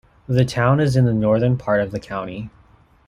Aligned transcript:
The 0.25 0.45
town 0.45 0.79
is 0.79 0.95
in 0.95 1.05
the 1.05 1.13
northern 1.13 1.59
part 1.59 1.79
of 1.79 1.91
the 1.91 1.99
county. 1.99 2.49